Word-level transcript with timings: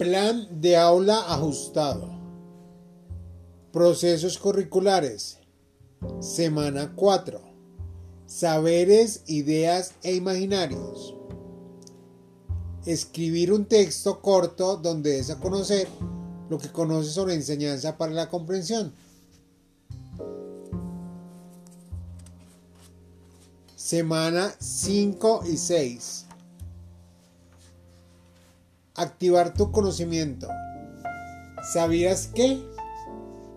Plan 0.00 0.48
de 0.62 0.78
aula 0.78 1.30
ajustado. 1.30 2.08
Procesos 3.70 4.38
curriculares. 4.38 5.36
Semana 6.20 6.94
4. 6.96 7.38
Saberes, 8.24 9.24
ideas 9.26 9.92
e 10.02 10.14
imaginarios. 10.14 11.14
Escribir 12.86 13.52
un 13.52 13.66
texto 13.66 14.22
corto 14.22 14.78
donde 14.78 15.16
des 15.16 15.28
a 15.28 15.38
conocer 15.38 15.86
lo 16.48 16.56
que 16.56 16.72
conoce 16.72 17.10
sobre 17.10 17.34
enseñanza 17.34 17.98
para 17.98 18.12
la 18.12 18.30
comprensión. 18.30 18.94
Semana 23.76 24.50
5 24.58 25.42
y 25.44 25.58
6. 25.58 26.24
Activar 29.00 29.54
tu 29.54 29.72
conocimiento. 29.72 30.46
¿Sabías 31.72 32.26
que? 32.34 32.62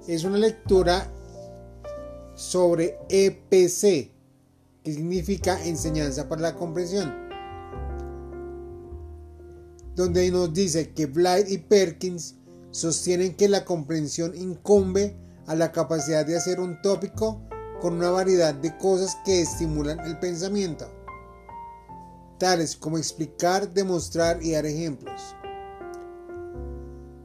Es 0.07 0.23
una 0.23 0.37
lectura 0.37 1.11
sobre 2.33 2.97
EPC, 3.09 4.09
que 4.83 4.93
significa 4.93 5.61
enseñanza 5.65 6.29
para 6.29 6.43
la 6.43 6.55
comprensión. 6.55 7.13
Donde 9.97 10.31
nos 10.31 10.53
dice 10.53 10.93
que 10.93 11.07
Blythe 11.07 11.51
y 11.51 11.57
Perkins 11.57 12.35
sostienen 12.71 13.35
que 13.35 13.49
la 13.49 13.65
comprensión 13.65 14.33
incumbe 14.37 15.17
a 15.45 15.55
la 15.55 15.73
capacidad 15.73 16.25
de 16.25 16.37
hacer 16.37 16.61
un 16.61 16.81
tópico 16.81 17.41
con 17.81 17.95
una 17.95 18.11
variedad 18.11 18.53
de 18.53 18.77
cosas 18.77 19.17
que 19.25 19.41
estimulan 19.41 19.99
el 20.05 20.17
pensamiento, 20.19 20.89
tales 22.37 22.77
como 22.77 22.97
explicar, 22.97 23.73
demostrar 23.73 24.41
y 24.41 24.51
dar 24.51 24.65
ejemplos. 24.65 25.35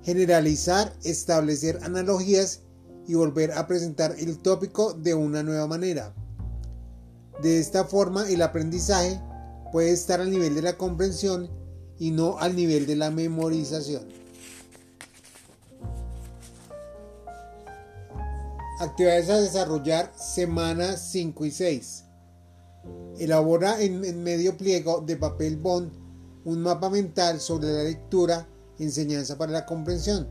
Generalizar, 0.08 0.90
establecer 1.04 1.80
analogías 1.82 2.62
y 3.06 3.12
volver 3.12 3.52
a 3.52 3.66
presentar 3.66 4.14
el 4.18 4.38
tópico 4.38 4.94
de 4.94 5.12
una 5.12 5.42
nueva 5.42 5.66
manera. 5.66 6.14
De 7.42 7.60
esta 7.60 7.84
forma 7.84 8.26
el 8.30 8.40
aprendizaje 8.40 9.20
puede 9.70 9.90
estar 9.90 10.22
al 10.22 10.30
nivel 10.30 10.54
de 10.54 10.62
la 10.62 10.78
comprensión 10.78 11.50
y 11.98 12.10
no 12.10 12.38
al 12.38 12.56
nivel 12.56 12.86
de 12.86 12.96
la 12.96 13.10
memorización. 13.10 14.08
Actividades 18.80 19.28
a 19.28 19.42
desarrollar 19.42 20.10
semanas 20.16 21.06
5 21.12 21.44
y 21.44 21.50
6. 21.50 22.04
Elabora 23.18 23.78
en, 23.82 24.22
medio 24.22 24.56
pliego 24.56 25.02
de 25.02 25.18
papel 25.18 25.58
bond 25.58 25.92
un 26.46 26.62
mapa 26.62 26.88
mental 26.88 27.40
sobre 27.40 27.68
la 27.68 27.82
lectura, 27.82 28.48
enseñanza 28.84 29.36
para 29.38 29.52
la 29.52 29.66
comprensión. 29.66 30.28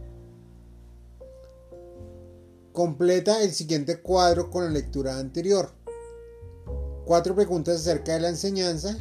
Completa 2.73 3.42
el 3.42 3.54
siguiente 3.54 4.02
cuadro 4.02 4.52
con 4.52 4.64
la 4.64 4.70
lectura 4.70 5.17
anterior. 5.17 5.72
Cuatro 7.06 7.34
preguntas 7.34 7.81
acerca 7.81 8.14
de 8.14 8.20
la 8.20 8.30
enseñanza 8.30 8.98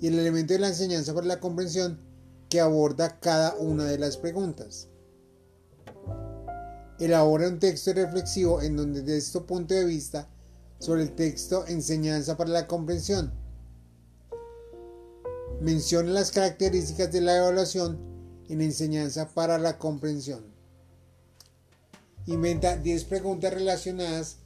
y 0.00 0.06
el 0.06 0.18
elemento 0.18 0.52
de 0.52 0.60
la 0.60 0.68
enseñanza 0.68 1.12
para 1.14 1.26
la 1.26 1.40
comprensión 1.40 1.98
que 2.48 2.60
aborda 2.60 3.18
cada 3.20 3.54
una 3.56 3.84
de 3.84 3.98
las 3.98 4.16
preguntas. 4.16 4.88
Elabora 6.98 7.48
un 7.48 7.58
texto 7.58 7.92
reflexivo 7.92 8.60
en 8.60 8.76
donde 8.76 9.02
desde 9.02 9.18
este 9.18 9.40
punto 9.40 9.74
de 9.74 9.84
vista 9.84 10.28
sobre 10.78 11.02
el 11.02 11.14
texto 11.14 11.64
Enseñanza 11.66 12.36
para 12.36 12.50
la 12.50 12.66
comprensión. 12.66 13.32
Menciona 15.60 16.10
las 16.10 16.30
características 16.30 17.10
de 17.12 17.20
la 17.20 17.36
evaluación 17.36 17.98
en 18.48 18.60
enseñanza 18.60 19.28
para 19.28 19.58
la 19.58 19.78
comprensión. 19.78 20.44
Inventa 22.26 22.76
10 22.76 23.04
preguntas 23.04 23.52
relacionadas 23.54 24.36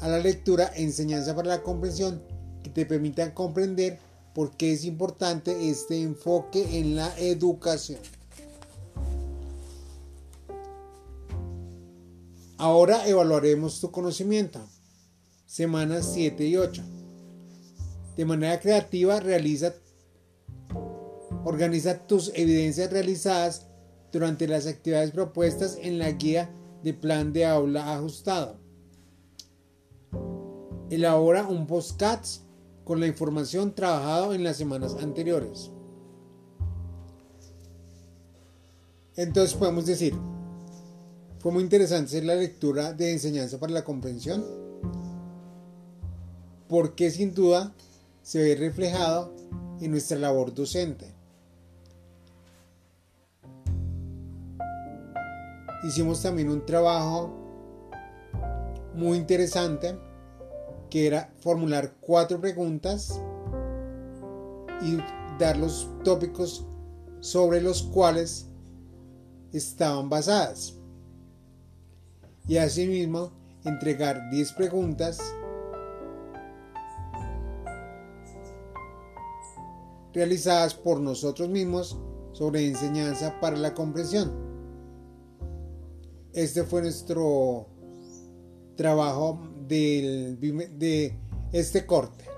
a 0.00 0.08
la 0.08 0.18
lectura 0.18 0.70
Enseñanza 0.74 1.34
para 1.34 1.48
la 1.48 1.62
comprensión 1.62 2.22
que 2.62 2.70
te 2.70 2.84
permitan 2.86 3.30
comprender 3.30 3.98
por 4.34 4.56
qué 4.56 4.72
es 4.72 4.84
importante 4.84 5.70
este 5.70 6.02
enfoque 6.02 6.78
en 6.78 6.96
la 6.96 7.16
educación. 7.18 8.00
Ahora 12.58 13.06
evaluaremos 13.08 13.80
tu 13.80 13.90
conocimiento. 13.90 14.60
Semanas 15.46 16.10
7 16.14 16.46
y 16.46 16.56
8. 16.56 16.82
De 18.16 18.24
manera 18.24 18.60
creativa 18.60 19.18
realiza 19.20 19.74
organiza 21.44 22.06
tus 22.06 22.30
evidencias 22.34 22.90
realizadas 22.90 23.66
durante 24.12 24.46
las 24.46 24.66
actividades 24.66 25.10
propuestas 25.10 25.78
en 25.80 25.98
la 25.98 26.10
guía 26.12 26.50
de 26.82 26.94
plan 26.94 27.32
de 27.32 27.46
aula 27.46 27.94
ajustado. 27.94 28.58
Elabora 30.90 31.46
un 31.46 31.66
postcats 31.66 32.42
con 32.84 33.00
la 33.00 33.06
información 33.06 33.74
trabajada 33.74 34.34
en 34.34 34.44
las 34.44 34.56
semanas 34.56 34.96
anteriores. 35.00 35.70
Entonces 39.16 39.54
podemos 39.54 39.86
decir, 39.86 40.14
fue 41.38 41.52
muy 41.52 41.62
interesante 41.62 42.22
la 42.22 42.34
lectura 42.34 42.92
de 42.92 43.12
enseñanza 43.12 43.58
para 43.58 43.72
la 43.72 43.84
comprensión, 43.84 44.44
porque 46.68 47.10
sin 47.10 47.34
duda 47.34 47.74
se 48.22 48.42
ve 48.42 48.54
reflejado 48.54 49.34
en 49.80 49.90
nuestra 49.90 50.18
labor 50.18 50.54
docente. 50.54 51.21
Hicimos 55.82 56.22
también 56.22 56.48
un 56.48 56.64
trabajo 56.64 57.30
muy 58.94 59.18
interesante 59.18 59.98
que 60.90 61.06
era 61.06 61.32
formular 61.40 61.94
cuatro 62.00 62.40
preguntas 62.40 63.20
y 64.82 64.98
dar 65.38 65.56
los 65.56 65.88
tópicos 66.04 66.66
sobre 67.20 67.60
los 67.60 67.82
cuales 67.82 68.48
estaban 69.52 70.08
basadas 70.08 70.74
y 72.46 72.58
asimismo 72.58 73.32
entregar 73.64 74.30
10 74.30 74.52
preguntas 74.52 75.20
realizadas 80.12 80.74
por 80.74 81.00
nosotros 81.00 81.48
mismos 81.48 81.98
sobre 82.32 82.66
enseñanza 82.66 83.38
para 83.40 83.56
la 83.56 83.74
comprensión. 83.74 84.51
Este 86.32 86.64
fue 86.64 86.82
nuestro 86.82 87.68
trabajo 88.76 89.40
de 89.68 91.14
este 91.52 91.86
corte. 91.86 92.31